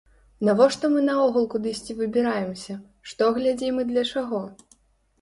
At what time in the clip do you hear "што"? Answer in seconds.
3.13-3.23